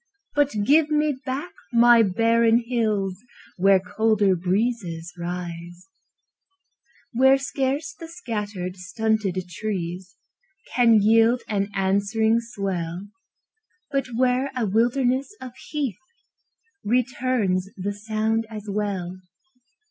But 0.33 0.51
give 0.65 0.89
me 0.89 1.15
back 1.27 1.51
my 1.71 2.01
barren 2.01 2.57
hills 2.67 3.19
Where 3.57 3.79
colder 3.79 4.35
breezes 4.35 5.13
rise; 5.15 5.89
Where 7.11 7.37
scarce 7.37 7.93
the 7.93 8.07
scattered, 8.07 8.77
stunted 8.77 9.37
trees 9.47 10.15
Can 10.73 11.03
yield 11.03 11.43
an 11.47 11.69
answering 11.75 12.39
swell, 12.39 13.09
But 13.91 14.07
where 14.17 14.49
a 14.57 14.65
wilderness 14.65 15.35
of 15.39 15.51
heath 15.69 15.99
Returns 16.83 17.69
the 17.77 17.93
sound 17.93 18.47
as 18.49 18.65
well. 18.67 19.19